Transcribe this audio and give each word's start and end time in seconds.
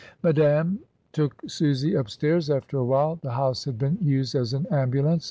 Madame 0.23 0.79
took 1.11 1.43
Susy 1.47 1.93
upstairs 1.93 2.49
after 2.49 2.75
a 2.79 2.83
while. 2.83 3.17
The 3.21 3.33
house 3.33 3.65
had 3.65 3.77
been 3.77 3.99
used 4.01 4.33
as 4.33 4.51
an 4.51 4.65
ambulance. 4.71 5.19